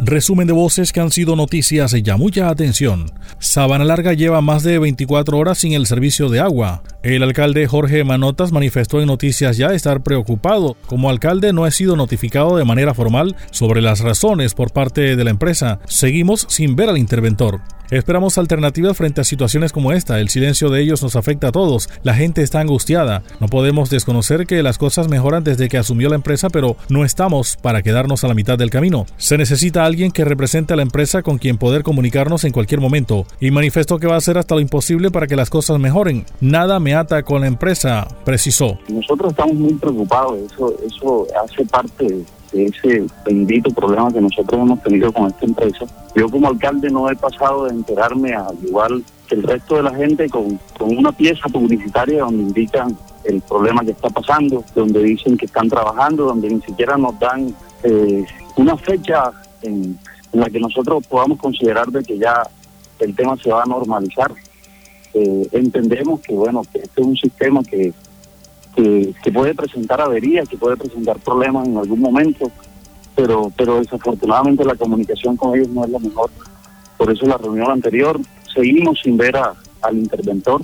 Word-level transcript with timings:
Resumen 0.00 0.46
de 0.46 0.52
voces 0.52 0.92
que 0.92 1.00
han 1.00 1.10
sido 1.10 1.36
noticias 1.36 1.94
y 1.94 2.02
ya 2.02 2.16
mucha 2.16 2.48
atención. 2.48 3.12
Sabana 3.38 3.84
Larga 3.84 4.12
lleva 4.12 4.40
más 4.40 4.62
de 4.62 4.78
24 4.78 5.38
horas 5.38 5.58
sin 5.58 5.72
el 5.74 5.86
servicio 5.86 6.28
de 6.28 6.40
agua. 6.40 6.82
El 7.02 7.22
alcalde 7.22 7.66
Jorge 7.66 8.04
Manotas 8.04 8.52
manifestó 8.52 9.00
en 9.00 9.06
Noticias 9.06 9.56
Ya 9.56 9.68
estar 9.68 10.02
preocupado. 10.02 10.76
Como 10.86 11.08
alcalde 11.08 11.52
no 11.52 11.66
he 11.66 11.70
sido 11.70 11.96
notificado 11.96 12.56
de 12.56 12.64
manera 12.64 12.94
formal 12.94 13.36
sobre 13.50 13.80
las 13.80 14.00
razones 14.00 14.54
por 14.54 14.72
parte 14.72 15.16
de 15.16 15.24
la 15.24 15.30
empresa. 15.30 15.78
Seguimos 15.86 16.46
sin 16.48 16.76
ver 16.76 16.88
al 16.88 16.98
interventor. 16.98 17.60
Esperamos 17.92 18.38
alternativas 18.38 18.96
frente 18.96 19.20
a 19.20 19.24
situaciones 19.24 19.70
como 19.70 19.92
esta. 19.92 20.18
El 20.18 20.30
silencio 20.30 20.70
de 20.70 20.80
ellos 20.80 21.02
nos 21.02 21.14
afecta 21.14 21.48
a 21.48 21.52
todos. 21.52 21.90
La 22.02 22.14
gente 22.14 22.40
está 22.40 22.58
angustiada. 22.58 23.22
No 23.38 23.48
podemos 23.48 23.90
desconocer 23.90 24.46
que 24.46 24.62
las 24.62 24.78
cosas 24.78 25.08
mejoran 25.08 25.44
desde 25.44 25.68
que 25.68 25.76
asumió 25.76 26.08
la 26.08 26.14
empresa, 26.14 26.48
pero 26.48 26.76
no 26.88 27.04
estamos 27.04 27.58
para 27.58 27.82
quedarnos 27.82 28.24
a 28.24 28.28
la 28.28 28.34
mitad 28.34 28.56
del 28.56 28.70
camino. 28.70 29.04
Se 29.18 29.36
necesita 29.36 29.84
alguien 29.84 30.10
que 30.10 30.24
represente 30.24 30.72
a 30.72 30.76
la 30.76 30.82
empresa 30.82 31.22
con 31.22 31.36
quien 31.36 31.58
poder 31.58 31.82
comunicarnos 31.82 32.44
en 32.44 32.52
cualquier 32.52 32.80
momento. 32.80 33.26
Y 33.40 33.50
manifestó 33.50 33.98
que 33.98 34.06
va 34.06 34.14
a 34.14 34.18
hacer 34.18 34.38
hasta 34.38 34.54
lo 34.54 34.62
imposible 34.62 35.10
para 35.10 35.26
que 35.26 35.36
las 35.36 35.50
cosas 35.50 35.78
mejoren. 35.78 36.24
Nada 36.40 36.80
me 36.80 36.94
ata 36.94 37.22
con 37.24 37.42
la 37.42 37.46
empresa, 37.46 38.08
precisó. 38.24 38.78
Nosotros 38.88 39.32
estamos 39.32 39.56
muy 39.56 39.74
preocupados. 39.74 40.38
Eso, 40.50 40.74
eso 40.86 41.26
hace 41.44 41.66
parte 41.66 42.24
ese 42.52 43.06
bendito 43.24 43.70
problema 43.70 44.12
que 44.12 44.20
nosotros 44.20 44.60
hemos 44.60 44.82
tenido 44.82 45.12
con 45.12 45.28
esta 45.28 45.46
empresa. 45.46 45.86
Yo 46.14 46.28
como 46.28 46.48
alcalde 46.48 46.90
no 46.90 47.10
he 47.10 47.16
pasado 47.16 47.64
de 47.64 47.70
enterarme 47.70 48.34
al 48.34 48.56
igual 48.62 49.02
que 49.28 49.34
el 49.36 49.42
resto 49.42 49.76
de 49.76 49.82
la 49.84 49.94
gente 49.94 50.28
con, 50.28 50.58
con 50.78 50.96
una 50.96 51.12
pieza 51.12 51.48
publicitaria 51.48 52.22
donde 52.22 52.42
indican 52.42 52.96
el 53.24 53.40
problema 53.42 53.84
que 53.84 53.92
está 53.92 54.10
pasando, 54.10 54.64
donde 54.74 55.02
dicen 55.02 55.36
que 55.36 55.46
están 55.46 55.68
trabajando, 55.68 56.24
donde 56.24 56.48
ni 56.48 56.60
siquiera 56.62 56.96
nos 56.96 57.18
dan 57.18 57.54
eh, 57.82 58.24
una 58.56 58.76
fecha 58.76 59.30
en, 59.62 59.98
la 60.32 60.48
que 60.48 60.58
nosotros 60.58 61.06
podamos 61.06 61.38
considerar 61.38 61.88
de 61.88 62.02
que 62.02 62.16
ya 62.16 62.42
el 63.00 63.14
tema 63.14 63.36
se 63.36 63.50
va 63.50 63.62
a 63.62 63.66
normalizar. 63.66 64.32
Eh, 65.14 65.46
entendemos 65.52 66.20
que 66.20 66.32
bueno 66.32 66.62
que 66.72 66.78
este 66.78 67.02
es 67.02 67.06
un 67.06 67.16
sistema 67.16 67.62
que 67.62 67.92
que, 68.74 69.32
puede 69.32 69.54
presentar 69.54 70.00
averías, 70.00 70.48
que 70.48 70.56
puede 70.56 70.76
presentar 70.76 71.18
problemas 71.18 71.66
en 71.68 71.76
algún 71.76 72.00
momento, 72.00 72.50
pero, 73.14 73.52
pero 73.56 73.78
desafortunadamente 73.78 74.64
la 74.64 74.74
comunicación 74.74 75.36
con 75.36 75.54
ellos 75.54 75.68
no 75.68 75.84
es 75.84 75.90
la 75.90 75.98
mejor. 75.98 76.30
Por 76.96 77.12
eso 77.12 77.26
la 77.26 77.36
reunión 77.36 77.70
anterior 77.70 78.18
seguimos 78.54 79.00
sin 79.02 79.16
ver 79.16 79.36
al 79.36 79.96
interventor, 79.96 80.62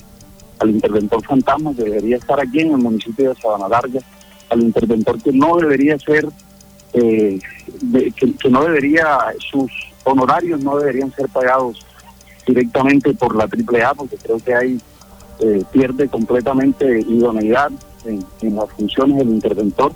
al 0.59 0.71
interventor 0.71 1.25
fantasma 1.25 1.75
que 1.75 1.85
debería 1.85 2.17
estar 2.17 2.41
aquí 2.41 2.61
en 2.61 2.73
el 2.73 2.79
municipio 2.79 3.31
de 3.31 3.41
Sabana 3.41 3.69
Larga, 3.69 4.01
al 4.51 4.63
interventor 4.63 5.23
que 5.23 5.33
no 5.33 5.57
debería 5.57 5.99
ser, 5.99 6.27
eh, 6.95 7.39
que, 8.17 8.51
no 8.51 8.65
debería, 8.65 9.19
sus 9.51 9.71
honorarios 10.05 10.61
no 10.61 10.79
deberían 10.79 11.13
ser 11.13 11.29
pagados 11.29 11.85
directamente 12.47 13.13
por 13.13 13.37
la 13.37 13.45
AAA, 13.45 13.95
porque 13.95 14.17
creo 14.17 14.39
que 14.39 14.55
hay 14.55 14.81
eh, 15.41 15.63
pierde 15.71 16.09
completamente 16.09 17.01
idoneidad 17.01 17.71
en, 18.05 18.25
las 18.55 18.71
funciones 18.71 19.19
del 19.19 19.29
interventor. 19.29 19.93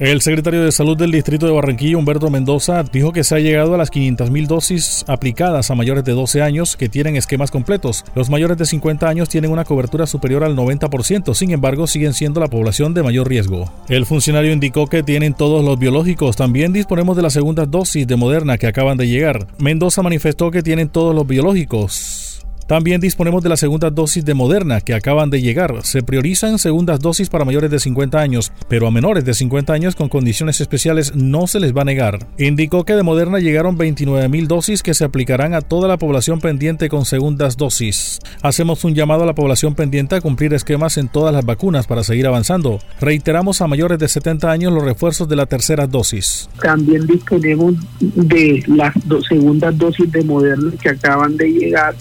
El 0.00 0.22
secretario 0.22 0.64
de 0.64 0.72
Salud 0.72 0.96
del 0.96 1.12
Distrito 1.12 1.46
de 1.46 1.52
Barranquilla, 1.52 1.96
Humberto 1.96 2.28
Mendoza, 2.28 2.82
dijo 2.82 3.12
que 3.12 3.22
se 3.22 3.36
ha 3.36 3.38
llegado 3.38 3.74
a 3.74 3.78
las 3.78 3.92
500.000 3.92 4.46
dosis 4.48 5.04
aplicadas 5.06 5.70
a 5.70 5.76
mayores 5.76 6.02
de 6.02 6.10
12 6.10 6.42
años 6.42 6.76
que 6.76 6.88
tienen 6.88 7.14
esquemas 7.14 7.52
completos. 7.52 8.04
Los 8.16 8.28
mayores 8.28 8.58
de 8.58 8.66
50 8.66 9.08
años 9.08 9.28
tienen 9.28 9.52
una 9.52 9.64
cobertura 9.64 10.08
superior 10.08 10.42
al 10.42 10.56
90%, 10.56 11.32
sin 11.34 11.52
embargo 11.52 11.86
siguen 11.86 12.12
siendo 12.12 12.40
la 12.40 12.48
población 12.48 12.92
de 12.92 13.04
mayor 13.04 13.28
riesgo. 13.28 13.70
El 13.88 14.04
funcionario 14.04 14.52
indicó 14.52 14.88
que 14.88 15.04
tienen 15.04 15.32
todos 15.32 15.64
los 15.64 15.78
biológicos. 15.78 16.34
También 16.34 16.72
disponemos 16.72 17.16
de 17.16 17.22
la 17.22 17.30
segunda 17.30 17.64
dosis 17.64 18.04
de 18.04 18.16
Moderna 18.16 18.58
que 18.58 18.66
acaban 18.66 18.96
de 18.96 19.06
llegar. 19.06 19.46
Mendoza 19.58 20.02
manifestó 20.02 20.50
que 20.50 20.64
tienen 20.64 20.88
todos 20.88 21.14
los 21.14 21.24
biológicos. 21.24 22.23
También 22.66 23.00
disponemos 23.00 23.42
de 23.42 23.50
la 23.50 23.58
segunda 23.58 23.90
dosis 23.90 24.24
de 24.24 24.32
Moderna 24.32 24.80
que 24.80 24.94
acaban 24.94 25.28
de 25.28 25.42
llegar. 25.42 25.74
Se 25.82 26.02
priorizan 26.02 26.58
segundas 26.58 26.98
dosis 27.00 27.28
para 27.28 27.44
mayores 27.44 27.70
de 27.70 27.78
50 27.78 28.18
años, 28.18 28.52
pero 28.68 28.86
a 28.86 28.90
menores 28.90 29.24
de 29.24 29.34
50 29.34 29.72
años 29.72 29.94
con 29.96 30.08
condiciones 30.08 30.60
especiales 30.62 31.14
no 31.14 31.46
se 31.46 31.60
les 31.60 31.76
va 31.76 31.82
a 31.82 31.84
negar. 31.84 32.26
Indicó 32.38 32.84
que 32.84 32.94
de 32.94 33.02
Moderna 33.02 33.38
llegaron 33.38 33.76
29 33.76 34.28
mil 34.30 34.48
dosis 34.48 34.82
que 34.82 34.94
se 34.94 35.04
aplicarán 35.04 35.52
a 35.52 35.60
toda 35.60 35.88
la 35.88 35.98
población 35.98 36.40
pendiente 36.40 36.88
con 36.88 37.04
segundas 37.04 37.58
dosis. 37.58 38.18
Hacemos 38.42 38.82
un 38.84 38.94
llamado 38.94 39.24
a 39.24 39.26
la 39.26 39.34
población 39.34 39.74
pendiente 39.74 40.14
a 40.14 40.20
cumplir 40.22 40.54
esquemas 40.54 40.96
en 40.96 41.08
todas 41.08 41.34
las 41.34 41.44
vacunas 41.44 41.86
para 41.86 42.02
seguir 42.02 42.26
avanzando. 42.26 42.78
Reiteramos 42.98 43.60
a 43.60 43.66
mayores 43.66 43.98
de 43.98 44.08
70 44.08 44.50
años 44.50 44.72
los 44.72 44.84
refuerzos 44.84 45.28
de 45.28 45.36
la 45.36 45.44
tercera 45.44 45.86
dosis. 45.86 46.48
También 46.62 47.06
disponemos 47.06 47.74
de 48.00 48.64
las 48.68 48.94
segundas 49.28 49.76
dosis 49.76 50.10
de 50.10 50.24
Moderna 50.24 50.72
que 50.80 50.88
acaban 50.88 51.36
de 51.36 51.50
llegar. 51.50 51.94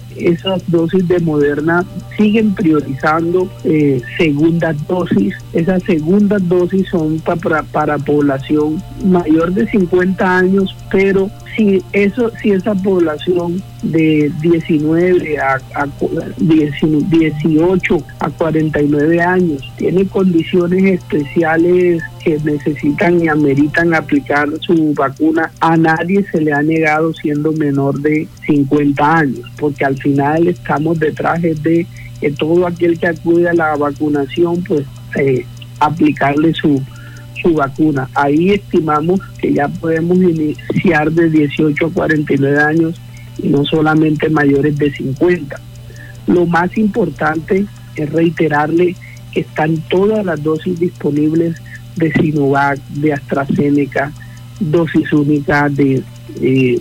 Dosis 0.68 1.08
de 1.08 1.20
Moderna 1.20 1.86
siguen 2.18 2.54
priorizando 2.54 3.50
eh, 3.64 4.02
segundas 4.18 4.76
dosis. 4.88 5.36
Esas 5.54 5.84
segundas 5.84 6.48
dosis 6.50 6.88
son 6.90 7.20
para, 7.20 7.62
para 7.64 7.98
población 8.00 8.82
mayor 9.06 9.54
de 9.54 9.68
50 9.68 10.38
años, 10.38 10.76
pero 10.92 11.30
si 11.56 11.84
eso 11.94 12.32
si 12.42 12.52
esa 12.52 12.74
población 12.74 13.62
de 13.84 14.32
19 14.42 15.38
a, 15.38 15.60
18 16.38 17.98
a 18.20 18.30
49 18.30 19.22
años 19.22 19.62
tiene 19.78 20.08
condiciones 20.08 20.84
especiales 20.84 22.02
que 22.24 22.40
necesitan 22.44 23.24
y 23.24 23.28
ameritan 23.28 23.94
aplicar 23.94 24.50
su 24.62 24.94
vacuna, 24.94 25.52
a 25.60 25.78
nadie 25.78 26.26
se 26.32 26.42
le 26.42 26.54
ha 26.54 26.64
negado 26.64 27.14
siendo 27.14 27.52
menor 27.52 28.00
de 28.00 28.28
50 28.48 29.18
años, 29.18 29.52
porque 29.60 29.86
al 29.86 29.98
final 29.98 30.48
estamos 30.48 31.00
detrás 31.00 31.42
de 31.42 31.86
que 32.20 32.32
todo 32.32 32.66
aquel 32.66 32.98
que 32.98 33.08
acude 33.08 33.50
a 33.50 33.54
la 33.54 33.76
vacunación, 33.76 34.64
pues 34.64 34.86
eh, 35.18 35.46
aplicarle 35.80 36.54
su, 36.54 36.82
su 37.42 37.54
vacuna. 37.54 38.10
Ahí 38.14 38.52
estimamos 38.52 39.20
que 39.40 39.54
ya 39.54 39.68
podemos 39.68 40.18
iniciar 40.18 41.12
de 41.12 41.30
18 41.30 41.86
a 41.86 41.92
49 41.92 42.62
años 42.62 43.02
y 43.38 43.50
no 43.50 43.66
solamente 43.66 44.30
mayores 44.30 44.78
de 44.78 44.92
50. 44.92 45.60
Lo 46.28 46.46
más 46.46 46.78
importante 46.78 47.66
es 47.96 48.10
reiterarle 48.10 48.96
que 49.32 49.42
están 49.42 49.78
todas 49.90 50.26
las 50.26 50.42
dosis 50.42 50.80
disponibles 50.80 51.56
de 51.96 52.12
Sinovac, 52.14 52.80
de 52.90 53.14
AstraZeneca, 53.14 54.12
dosis 54.60 55.12
única 55.12 55.70
de 55.70 56.04
eh, 56.42 56.80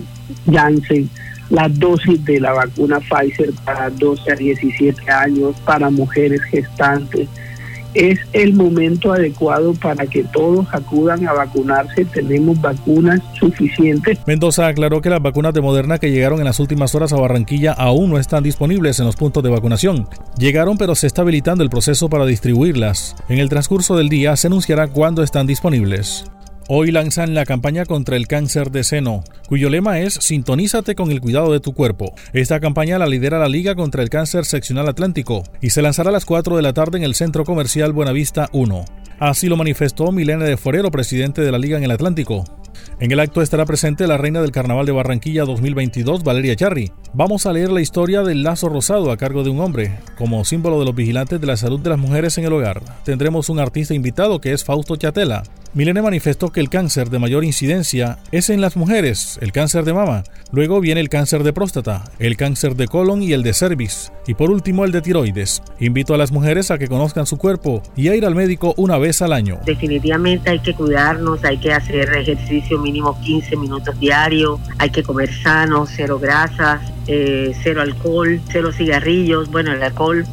Janssen, 0.51 1.09
las 1.49 1.77
dosis 1.77 2.23
de 2.25 2.39
la 2.39 2.53
vacuna 2.53 2.99
Pfizer 2.99 3.53
para 3.65 3.89
12 3.89 4.31
a 4.31 4.35
17 4.35 5.11
años, 5.11 5.55
para 5.65 5.89
mujeres 5.89 6.41
gestantes, 6.43 7.27
es 7.93 8.19
el 8.33 8.53
momento 8.53 9.13
adecuado 9.13 9.73
para 9.73 10.05
que 10.05 10.23
todos 10.23 10.67
acudan 10.71 11.27
a 11.27 11.33
vacunarse. 11.33 12.05
Tenemos 12.05 12.59
vacunas 12.61 13.21
suficientes. 13.39 14.19
Mendoza 14.25 14.67
aclaró 14.67 15.01
que 15.01 15.09
las 15.09 15.21
vacunas 15.21 15.53
de 15.53 15.61
Moderna 15.61 15.99
que 15.99 16.11
llegaron 16.11 16.39
en 16.39 16.45
las 16.45 16.59
últimas 16.59 16.95
horas 16.95 17.13
a 17.13 17.17
Barranquilla 17.17 17.73
aún 17.73 18.09
no 18.09 18.19
están 18.19 18.43
disponibles 18.43 18.99
en 18.99 19.05
los 19.05 19.15
puntos 19.15 19.43
de 19.43 19.49
vacunación. 19.49 20.07
Llegaron 20.37 20.77
pero 20.77 20.95
se 20.95 21.07
está 21.07 21.21
habilitando 21.21 21.63
el 21.63 21.69
proceso 21.69 22.09
para 22.09 22.25
distribuirlas. 22.25 23.15
En 23.29 23.39
el 23.39 23.49
transcurso 23.49 23.95
del 23.95 24.09
día 24.09 24.35
se 24.35 24.47
anunciará 24.47 24.87
cuándo 24.87 25.23
están 25.23 25.47
disponibles. 25.47 26.25
Hoy 26.69 26.91
lanzan 26.91 27.33
la 27.33 27.45
campaña 27.45 27.85
contra 27.85 28.15
el 28.15 28.27
cáncer 28.27 28.71
de 28.71 28.85
seno, 28.85 29.25
cuyo 29.49 29.69
lema 29.69 29.99
es 29.99 30.13
Sintonízate 30.13 30.95
con 30.95 31.11
el 31.11 31.19
cuidado 31.19 31.51
de 31.51 31.59
tu 31.59 31.73
cuerpo. 31.73 32.15
Esta 32.31 32.61
campaña 32.61 32.97
la 32.97 33.05
lidera 33.05 33.37
la 33.37 33.49
Liga 33.49 33.75
contra 33.75 34.01
el 34.01 34.09
Cáncer 34.09 34.45
Seccional 34.45 34.87
Atlántico 34.87 35.43
y 35.59 35.71
se 35.71 35.81
lanzará 35.81 36.09
a 36.09 36.13
las 36.13 36.23
4 36.23 36.55
de 36.55 36.61
la 36.61 36.71
tarde 36.71 36.97
en 36.97 37.03
el 37.03 37.15
Centro 37.15 37.43
Comercial 37.43 37.91
Buenavista 37.91 38.47
1. 38.53 38.85
Así 39.19 39.49
lo 39.49 39.57
manifestó 39.57 40.13
Milena 40.13 40.45
de 40.45 40.55
Forero, 40.55 40.89
presidente 40.89 41.41
de 41.41 41.51
la 41.51 41.57
Liga 41.57 41.77
en 41.77 41.83
el 41.83 41.91
Atlántico. 41.91 42.45
En 42.99 43.11
el 43.11 43.19
acto 43.19 43.41
estará 43.41 43.65
presente 43.65 44.07
la 44.07 44.17
reina 44.17 44.41
del 44.41 44.51
Carnaval 44.51 44.85
de 44.85 44.93
Barranquilla 44.93 45.43
2022, 45.43 46.23
Valeria 46.23 46.55
Charri. 46.55 46.93
Vamos 47.15 47.45
a 47.45 47.53
leer 47.53 47.69
la 47.69 47.79
historia 47.79 48.23
del 48.23 48.41
lazo 48.41 48.69
rosado 48.69 49.11
a 49.11 49.17
cargo 49.17 49.43
de 49.43 49.51
un 49.51 49.59
hombre, 49.59 49.99
como 50.17 50.43
símbolo 50.45 50.79
de 50.79 50.85
los 50.85 50.95
vigilantes 50.95 51.39
de 51.39 51.45
la 51.45 51.57
salud 51.57 51.79
de 51.79 51.91
las 51.91 51.99
mujeres 51.99 52.39
en 52.39 52.45
el 52.45 52.53
hogar. 52.53 52.81
Tendremos 53.05 53.49
un 53.49 53.59
artista 53.59 53.93
invitado 53.93 54.41
que 54.41 54.51
es 54.51 54.63
Fausto 54.63 54.95
Chatela. 54.95 55.43
Milene 55.75 56.01
manifestó 56.01 56.51
que 56.51 56.59
el 56.59 56.69
cáncer 56.69 57.11
de 57.11 57.19
mayor 57.19 57.43
incidencia 57.43 58.17
es 58.31 58.49
en 58.49 58.61
las 58.61 58.75
mujeres, 58.75 59.39
el 59.41 59.51
cáncer 59.51 59.85
de 59.85 59.93
mama, 59.93 60.23
luego 60.51 60.79
viene 60.79 61.01
el 61.01 61.09
cáncer 61.09 61.43
de 61.43 61.53
próstata, 61.53 62.03
el 62.19 62.37
cáncer 62.37 62.75
de 62.75 62.87
colon 62.87 63.23
y 63.23 63.33
el 63.33 63.41
de 63.41 63.55
cervix, 63.55 64.11
y 64.27 64.35
por 64.35 64.51
último 64.51 64.85
el 64.85 64.91
de 64.91 65.01
tiroides. 65.01 65.63
Invito 65.79 66.13
a 66.13 66.17
las 66.17 66.31
mujeres 66.31 66.69
a 66.69 66.77
que 66.77 66.87
conozcan 66.87 67.25
su 67.25 67.37
cuerpo 67.37 67.81
y 67.95 68.09
a 68.09 68.15
ir 68.15 68.23
al 68.25 68.35
médico 68.35 68.75
una 68.77 68.99
vez 68.99 69.23
al 69.23 69.33
año. 69.33 69.59
Definitivamente 69.65 70.51
hay 70.51 70.59
que 70.59 70.75
cuidarnos, 70.75 71.43
hay 71.43 71.57
que 71.57 71.73
hacer 71.73 72.07
ejercicio 72.17 72.77
mínimo 72.77 73.19
15 73.21 73.55
minutos 73.57 73.99
diario, 73.99 74.59
hay 74.77 74.91
que 74.91 75.01
comer 75.01 75.33
sano, 75.41 75.87
cero 75.87 76.19
grasas, 76.19 76.81
eh, 77.07 77.53
cero 77.61 77.81
alcohol, 77.81 78.41
cero 78.51 78.71
cigarrillos, 78.71 79.49
bueno, 79.49 79.71
el 79.71 79.83
alcohol 79.83 80.25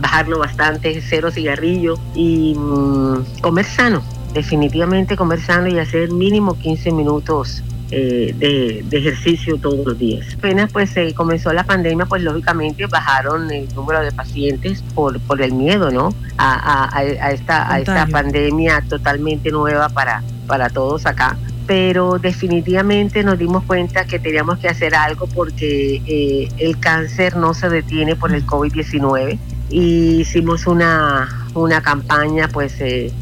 bajarlo 0.00 0.38
bastante, 0.38 1.00
cero 1.00 1.30
cigarrillos 1.30 1.98
y 2.14 2.54
mm, 2.54 3.40
comer 3.40 3.64
sano 3.64 4.02
definitivamente 4.32 5.16
comer 5.16 5.40
sano 5.40 5.68
y 5.68 5.78
hacer 5.78 6.10
mínimo 6.10 6.58
15 6.58 6.92
minutos 6.92 7.62
eh, 7.90 8.34
de, 8.38 8.96
ejercicio 8.96 9.58
todos 9.58 9.84
los 9.84 9.98
días. 9.98 10.26
Apenas 10.38 10.72
pues 10.72 10.90
se 10.90 11.12
comenzó 11.12 11.52
la 11.52 11.64
pandemia, 11.64 12.06
pues 12.06 12.22
lógicamente 12.22 12.86
bajaron 12.86 13.50
el 13.50 13.68
número 13.74 14.00
de 14.00 14.12
pacientes 14.12 14.82
por, 14.94 15.20
por 15.20 15.42
el 15.42 15.52
miedo, 15.52 15.90
¿no? 15.90 16.14
A, 16.38 17.02
esta, 17.32 17.70
a 17.70 17.80
esta 17.80 18.06
pandemia 18.06 18.82
totalmente 18.88 19.50
nueva 19.50 19.88
para, 19.90 20.22
para 20.46 20.70
todos 20.70 21.04
acá 21.06 21.36
pero 21.66 22.18
definitivamente 22.18 23.22
nos 23.22 23.38
dimos 23.38 23.64
cuenta 23.64 24.04
que 24.04 24.18
teníamos 24.18 24.58
que 24.58 24.68
hacer 24.68 24.94
algo 24.94 25.26
porque 25.26 26.02
eh, 26.06 26.48
el 26.58 26.78
cáncer 26.78 27.36
no 27.36 27.54
se 27.54 27.68
detiene 27.68 28.16
por 28.16 28.32
el 28.32 28.44
COVID-19 28.46 29.38
y 29.70 30.20
hicimos 30.20 30.66
una, 30.66 31.46
una 31.54 31.80
campaña 31.80 32.48
pues 32.48 32.80
eh, 32.80 33.12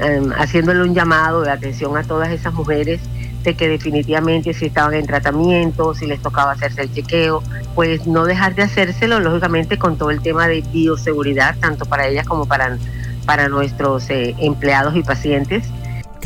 em, 0.00 0.30
haciéndole 0.32 0.82
un 0.82 0.94
llamado 0.94 1.42
de 1.42 1.50
atención 1.50 1.96
a 1.96 2.02
todas 2.02 2.30
esas 2.30 2.52
mujeres 2.54 3.00
de 3.46 3.54
que 3.54 3.68
definitivamente 3.68 4.52
si 4.52 4.66
estaban 4.66 4.94
en 4.94 5.06
tratamiento, 5.06 5.94
si 5.94 6.06
les 6.06 6.20
tocaba 6.20 6.52
hacerse 6.52 6.82
el 6.82 6.92
chequeo, 6.92 7.42
pues 7.76 8.04
no 8.06 8.24
dejar 8.24 8.56
de 8.56 8.62
hacérselo, 8.62 9.20
lógicamente 9.20 9.78
con 9.78 9.96
todo 9.96 10.10
el 10.10 10.20
tema 10.20 10.48
de 10.48 10.62
bioseguridad, 10.72 11.56
tanto 11.60 11.84
para 11.86 12.08
ellas 12.08 12.26
como 12.26 12.46
para, 12.46 12.76
para 13.24 13.48
nuestros 13.48 14.10
eh, 14.10 14.34
empleados 14.40 14.96
y 14.96 15.02
pacientes. 15.04 15.64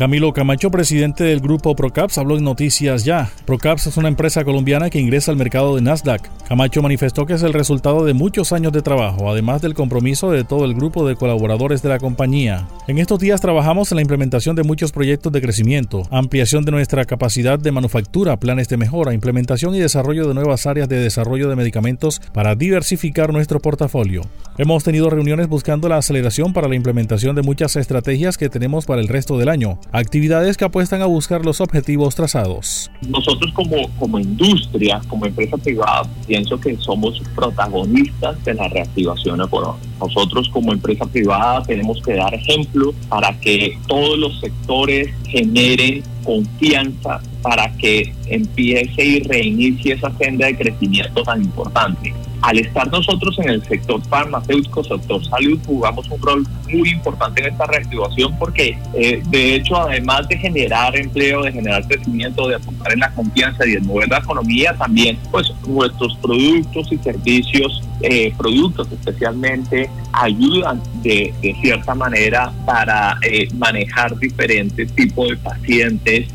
Camilo 0.01 0.33
Camacho, 0.33 0.71
presidente 0.71 1.23
del 1.25 1.41
grupo 1.41 1.75
Procaps, 1.75 2.17
habló 2.17 2.35
en 2.35 2.43
Noticias 2.43 3.05
Ya. 3.05 3.29
Procaps 3.45 3.85
es 3.85 3.97
una 3.97 4.07
empresa 4.07 4.43
colombiana 4.43 4.89
que 4.89 4.99
ingresa 4.99 5.29
al 5.29 5.37
mercado 5.37 5.75
de 5.75 5.83
Nasdaq. 5.83 6.27
Camacho 6.47 6.81
manifestó 6.81 7.27
que 7.27 7.33
es 7.33 7.43
el 7.43 7.53
resultado 7.53 8.03
de 8.03 8.15
muchos 8.15 8.51
años 8.51 8.73
de 8.73 8.81
trabajo, 8.81 9.29
además 9.29 9.61
del 9.61 9.75
compromiso 9.75 10.31
de 10.31 10.43
todo 10.43 10.65
el 10.65 10.73
grupo 10.73 11.07
de 11.07 11.15
colaboradores 11.15 11.83
de 11.83 11.89
la 11.89 11.99
compañía. 11.99 12.67
En 12.87 12.97
estos 12.97 13.19
días 13.19 13.41
trabajamos 13.41 13.91
en 13.91 13.97
la 13.97 14.01
implementación 14.01 14.55
de 14.55 14.63
muchos 14.63 14.91
proyectos 14.91 15.31
de 15.31 15.39
crecimiento, 15.39 16.01
ampliación 16.09 16.65
de 16.65 16.71
nuestra 16.71 17.05
capacidad 17.05 17.59
de 17.59 17.71
manufactura, 17.71 18.37
planes 18.37 18.69
de 18.69 18.77
mejora, 18.77 19.13
implementación 19.13 19.75
y 19.75 19.79
desarrollo 19.79 20.27
de 20.27 20.33
nuevas 20.33 20.65
áreas 20.65 20.89
de 20.89 20.97
desarrollo 20.97 21.47
de 21.47 21.55
medicamentos 21.55 22.23
para 22.33 22.55
diversificar 22.55 23.31
nuestro 23.31 23.59
portafolio. 23.59 24.23
Hemos 24.57 24.83
tenido 24.83 25.11
reuniones 25.11 25.47
buscando 25.47 25.87
la 25.87 25.97
aceleración 25.97 26.53
para 26.53 26.67
la 26.67 26.75
implementación 26.75 27.35
de 27.35 27.43
muchas 27.43 27.75
estrategias 27.75 28.39
que 28.39 28.49
tenemos 28.49 28.87
para 28.87 28.99
el 28.99 29.07
resto 29.07 29.37
del 29.37 29.49
año 29.49 29.77
actividades 29.91 30.57
que 30.57 30.65
apuestan 30.65 31.01
a 31.01 31.05
buscar 31.05 31.45
los 31.45 31.61
objetivos 31.61 32.15
trazados. 32.15 32.89
Nosotros 33.07 33.51
como, 33.53 33.89
como 33.99 34.19
industria, 34.19 35.01
como 35.07 35.25
empresa 35.25 35.57
privada, 35.57 36.03
pienso 36.27 36.59
que 36.59 36.75
somos 36.77 37.21
protagonistas 37.35 38.43
de 38.43 38.53
la 38.53 38.67
reactivación 38.69 39.41
económica. 39.41 39.85
Nosotros 39.99 40.49
como 40.49 40.71
empresa 40.71 41.05
privada 41.05 41.63
tenemos 41.63 42.01
que 42.01 42.13
dar 42.13 42.33
ejemplo 42.33 42.93
para 43.09 43.37
que 43.39 43.77
todos 43.87 44.17
los 44.17 44.39
sectores 44.39 45.09
generen 45.27 46.03
confianza 46.23 47.19
para 47.41 47.71
que 47.77 48.13
empiece 48.27 49.03
y 49.03 49.19
reinicie 49.21 49.93
esa 49.93 50.11
senda 50.17 50.45
de 50.45 50.57
crecimiento 50.57 51.23
tan 51.23 51.41
importante 51.41 52.13
al 52.41 52.57
estar 52.57 52.91
nosotros 52.91 53.37
en 53.39 53.49
el 53.49 53.63
sector 53.63 54.01
farmacéutico, 54.03 54.83
sector 54.83 55.23
salud, 55.25 55.59
jugamos 55.65 56.09
un 56.09 56.21
rol 56.21 56.47
muy 56.69 56.89
importante 56.89 57.41
en 57.41 57.53
esta 57.53 57.65
reactivación 57.67 58.37
porque 58.39 58.77
eh, 58.95 59.21
de 59.27 59.55
hecho 59.55 59.77
además 59.77 60.27
de 60.27 60.37
generar 60.37 60.95
empleo, 60.97 61.43
de 61.43 61.51
generar 61.51 61.85
crecimiento, 61.87 62.47
de 62.47 62.55
apuntar 62.55 62.93
en 62.93 62.99
la 62.99 63.11
confianza 63.11 63.65
y 63.65 63.73
de 63.73 63.79
mover 63.81 64.09
la 64.09 64.19
economía, 64.19 64.75
también 64.77 65.17
pues 65.31 65.53
nuestros 65.67 66.15
productos 66.17 66.91
y 66.91 66.97
servicios, 66.97 67.83
eh, 68.01 68.33
productos 68.37 68.87
especialmente, 68.91 69.89
ayudan 70.13 70.81
de, 71.03 71.33
cierta 71.61 71.95
manera 71.95 72.51
para 72.65 73.17
eh, 73.23 73.47
manejar 73.57 74.17
diferentes 74.17 74.91
tipos 74.93 75.29
de 75.29 75.37
pacientes 75.37 76.27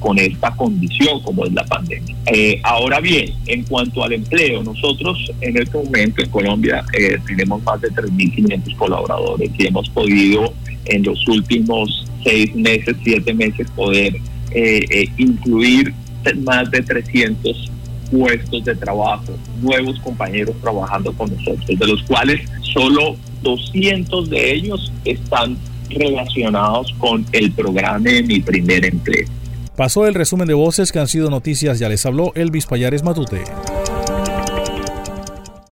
con 0.00 0.18
esta 0.18 0.50
condición 0.52 1.20
como 1.22 1.44
es 1.44 1.52
la 1.52 1.64
pandemia. 1.64 2.14
ahora 2.64 3.00
bien, 3.00 3.32
en 3.46 3.64
cuanto 3.64 4.02
al 4.02 4.12
empleo, 4.12 4.62
nosotros 4.62 5.32
en 5.40 5.56
este 5.56 5.78
momento 5.78 6.22
en 6.22 6.30
Colombia 6.30 6.84
eh, 6.98 7.18
tenemos 7.26 7.62
más 7.62 7.80
de 7.80 7.88
3.500 7.90 8.76
colaboradores 8.76 9.50
y 9.58 9.66
hemos 9.66 9.88
podido 9.90 10.52
en 10.86 11.02
los 11.02 11.26
últimos 11.28 12.06
seis 12.24 12.54
meses, 12.54 12.96
siete 13.04 13.32
meses 13.34 13.66
poder 13.74 14.14
eh, 14.52 14.84
eh, 14.90 15.08
incluir 15.16 15.92
más 16.42 16.70
de 16.70 16.82
300 16.82 17.70
puestos 18.10 18.64
de 18.64 18.74
trabajo, 18.74 19.32
nuevos 19.60 19.98
compañeros 20.00 20.54
trabajando 20.60 21.12
con 21.12 21.30
nosotros, 21.34 21.66
de 21.66 21.86
los 21.86 22.02
cuales 22.04 22.48
solo 22.62 23.16
200 23.42 24.30
de 24.30 24.52
ellos 24.52 24.92
están 25.04 25.56
relacionados 25.90 26.94
con 26.98 27.24
el 27.32 27.52
programa 27.52 27.98
de 27.98 28.22
mi 28.22 28.40
primer 28.40 28.84
empleo. 28.84 29.26
Pasó 29.76 30.06
el 30.06 30.14
resumen 30.14 30.48
de 30.48 30.54
voces 30.54 30.90
que 30.90 30.98
han 30.98 31.08
sido 31.08 31.30
noticias, 31.30 31.78
ya 31.78 31.88
les 31.88 32.04
habló 32.04 32.32
Elvis 32.34 32.66
Payares 32.66 33.04
Matute. 33.04 33.44